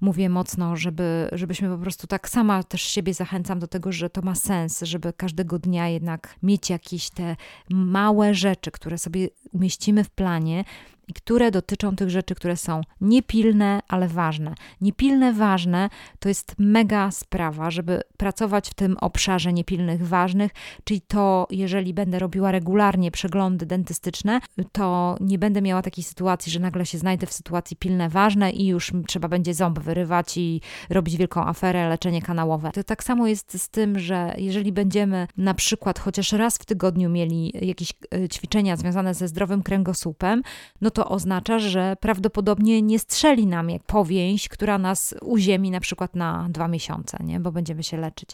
[0.00, 4.22] mówię mocno, żeby, żebyśmy po prostu tak sama też siebie zachęcam do tego, że to
[4.22, 7.36] ma sens, żeby każdego dnia jednak mieć jakieś te
[7.70, 10.64] małe rzeczy, które sobie umieścimy w planie,
[11.10, 14.54] i które dotyczą tych rzeczy, które są niepilne, ale ważne.
[14.80, 20.52] Niepilne, ważne to jest mega sprawa, żeby pracować w tym obszarze niepilnych, ważnych,
[20.84, 24.40] czyli to, jeżeli będę robiła regularnie przeglądy dentystyczne,
[24.72, 28.66] to nie będę miała takiej sytuacji, że nagle się znajdę w sytuacji pilne, ważne i
[28.66, 32.70] już trzeba będzie ząb wyrywać i robić wielką aferę, leczenie kanałowe.
[32.72, 37.10] To tak samo jest z tym, że jeżeli będziemy na przykład chociaż raz w tygodniu
[37.10, 40.42] mieli jakieś e, ćwiczenia związane ze zdrowym kręgosłupem,
[40.80, 45.80] no to to oznacza, że prawdopodobnie nie strzeli nam jak powięź, która nas uziemi na
[45.80, 47.40] przykład na dwa miesiące, nie?
[47.40, 48.30] bo będziemy się leczyć.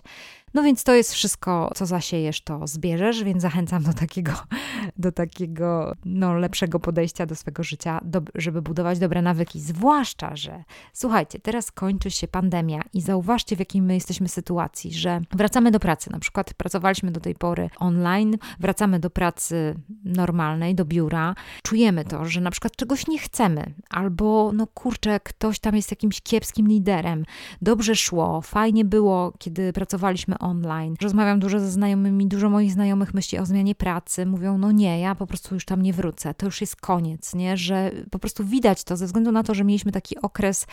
[0.57, 4.33] No więc to jest wszystko, co zasiejesz, to zbierzesz, więc zachęcam do takiego,
[4.99, 9.61] do takiego no, lepszego podejścia do swojego życia, do, żeby budować dobre nawyki.
[9.61, 15.21] Zwłaszcza, że słuchajcie, teraz kończy się pandemia i zauważcie, w jakiej my jesteśmy sytuacji, że
[15.33, 16.13] wracamy do pracy.
[16.13, 21.35] Na przykład pracowaliśmy do tej pory online, wracamy do pracy normalnej, do biura.
[21.63, 26.21] Czujemy to, że na przykład czegoś nie chcemy, albo no kurczę, ktoś tam jest jakimś
[26.21, 27.25] kiepskim liderem.
[27.63, 30.95] Dobrze szło, fajnie było, kiedy pracowaliśmy online.
[31.01, 34.27] Rozmawiam dużo ze znajomymi, dużo moich znajomych myśli o zmianie pracy.
[34.27, 37.57] Mówią, no nie, ja po prostu już tam nie wrócę, to już jest koniec, nie?
[37.57, 40.67] Że po prostu widać to ze względu na to, że mieliśmy taki okres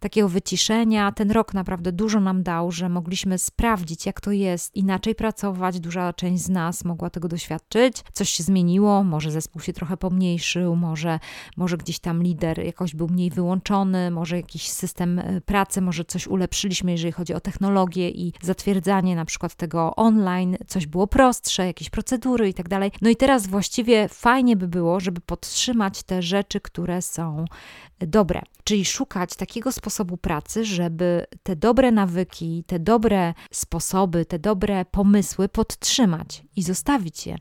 [0.00, 1.12] takiego wyciszenia.
[1.12, 5.80] Ten rok naprawdę dużo nam dał, że mogliśmy sprawdzić, jak to jest, inaczej pracować.
[5.80, 8.04] Duża część z nas mogła tego doświadczyć.
[8.12, 11.18] Coś się zmieniło, może zespół się trochę pomniejszył, może,
[11.56, 16.26] może gdzieś tam lider jakoś był mniej wyłączony, może jakiś system e, pracy, może coś
[16.26, 21.90] ulepszyliśmy, jeżeli chodzi o technologię i zatwierdzanie na przykład tego online, coś było prostsze, jakieś
[21.90, 22.90] procedury i tak dalej.
[23.02, 27.44] No i teraz właściwie fajnie by było, żeby podtrzymać te rzeczy, które są
[28.00, 34.84] dobre, czyli szukać takiego sposobu, pracy, żeby te dobre nawyki, te dobre sposoby, te dobre
[34.84, 37.36] pomysły podtrzymać i zostawić je.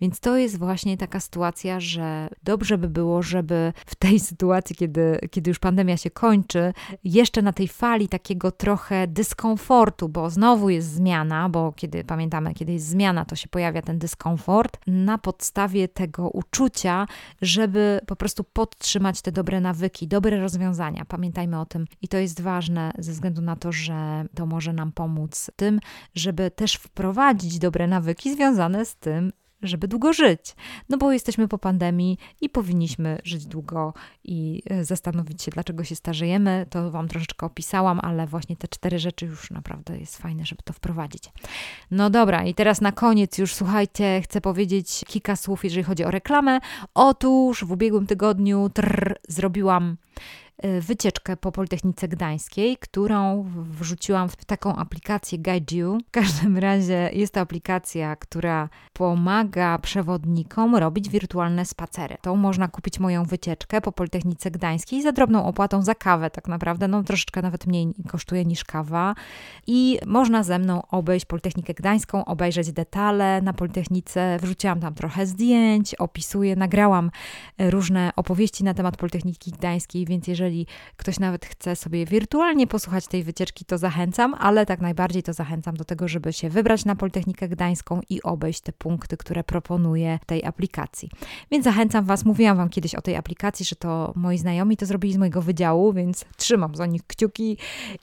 [0.00, 5.18] Więc to jest właśnie taka sytuacja, że dobrze by było, żeby w tej sytuacji, kiedy,
[5.30, 6.72] kiedy już pandemia się kończy,
[7.04, 12.72] jeszcze na tej fali takiego trochę dyskomfortu, bo znowu jest zmiana, bo kiedy pamiętamy, kiedy
[12.72, 17.06] jest zmiana, to się pojawia ten dyskomfort, na podstawie tego uczucia,
[17.42, 20.69] żeby po prostu podtrzymać te dobre nawyki, dobre rozwiązania.
[21.08, 24.92] Pamiętajmy o tym i to jest ważne ze względu na to, że to może nam
[24.92, 25.80] pomóc tym,
[26.14, 30.56] żeby też wprowadzić dobre nawyki związane z tym, żeby długo żyć.
[30.88, 33.94] No bo jesteśmy po pandemii i powinniśmy żyć długo
[34.24, 36.66] i e, zastanowić się, dlaczego się starzejemy.
[36.70, 40.72] To Wam troszeczkę opisałam, ale właśnie te cztery rzeczy już naprawdę jest fajne, żeby to
[40.72, 41.24] wprowadzić.
[41.90, 46.10] No dobra, i teraz na koniec już słuchajcie, chcę powiedzieć kilka słów, jeżeli chodzi o
[46.10, 46.60] reklamę.
[46.94, 49.96] Otóż w ubiegłym tygodniu trrr, zrobiłam
[50.80, 55.98] wycieczkę po Politechnice Gdańskiej, którą wrzuciłam w taką aplikację Guide You.
[56.08, 62.16] W każdym razie jest to aplikacja, która pomaga przewodnikom robić wirtualne spacery.
[62.22, 66.88] To można kupić moją wycieczkę po Politechnice Gdańskiej za drobną opłatą za kawę, tak naprawdę,
[66.88, 69.14] no troszeczkę nawet mniej kosztuje niż kawa.
[69.66, 74.38] I można ze mną obejść Politechnikę Gdańską, obejrzeć detale na Politechnice.
[74.42, 77.10] Wrzuciłam tam trochę zdjęć, opisuję, nagrałam
[77.58, 83.06] różne opowieści na temat Politechniki Gdańskiej, więc jeżeli jeżeli ktoś nawet chce sobie wirtualnie posłuchać
[83.06, 86.96] tej wycieczki, to zachęcam, ale tak najbardziej to zachęcam do tego, żeby się wybrać na
[86.96, 91.10] Politechnikę Gdańską i obejść te punkty, które proponuję tej aplikacji.
[91.50, 95.14] Więc zachęcam Was, mówiłam Wam kiedyś o tej aplikacji, że to moi znajomi to zrobili
[95.14, 97.56] z mojego wydziału, więc trzymam za nich kciuki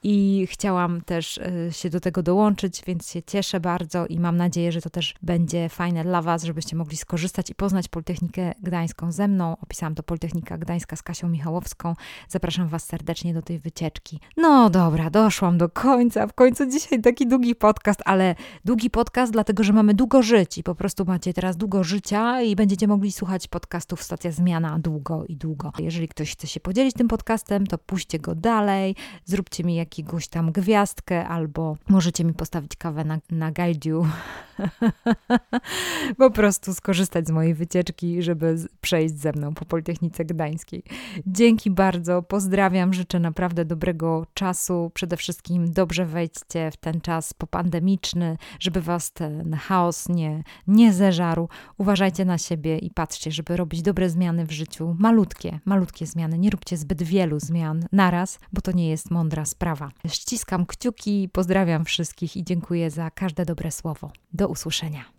[0.04, 4.72] i chciałam też e, się do tego dołączyć, więc się cieszę bardzo i mam nadzieję,
[4.72, 9.28] że to też będzie fajne dla Was, żebyście mogli skorzystać i poznać Politechnikę Gdańską ze
[9.28, 9.58] mną.
[9.62, 11.96] Opisałam to Politechnika Gdańska z Kasią Michałowską.
[12.30, 14.20] Zapraszam Was serdecznie do tej wycieczki.
[14.38, 16.28] No dobra, doszłam do końca.
[16.28, 20.64] W końcu dzisiaj taki długi podcast, ale długi podcast, dlatego że mamy długo żyć i
[20.64, 25.36] po prostu macie teraz długo życia i będziecie mogli słuchać podcastów Stacja Zmiana długo i
[25.36, 25.72] długo.
[25.80, 30.52] Jeżeli ktoś chce się podzielić tym podcastem, to puśćcie go dalej, zróbcie mi jakiegoś tam
[30.52, 34.08] gwiazdkę albo możecie mi postawić kawę na, na guide'u.
[36.18, 40.84] po prostu skorzystać z mojej wycieczki, żeby przejść ze mną po Politechnice Gdańskiej.
[41.28, 44.92] Dzięki bardzo pozdrawiam, życzę naprawdę dobrego czasu.
[44.94, 51.50] Przede wszystkim dobrze wejdźcie w ten czas popandemiczny, żeby was ten chaos nie, nie zeżarł.
[51.78, 54.96] Uważajcie na siebie i patrzcie, żeby robić dobre zmiany w życiu.
[55.00, 56.38] Malutkie, malutkie zmiany.
[56.38, 59.92] Nie róbcie zbyt wielu zmian naraz, bo to nie jest mądra sprawa.
[60.08, 64.12] Ściskam kciuki, pozdrawiam wszystkich i dziękuję za każde dobre słowo.
[64.34, 65.17] Do usłyszenia.